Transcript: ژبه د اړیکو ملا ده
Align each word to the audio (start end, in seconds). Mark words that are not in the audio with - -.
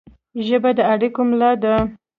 ژبه 0.45 0.71
د 0.77 0.79
اړیکو 0.93 1.21
ملا 1.29 1.51
ده 1.63 1.75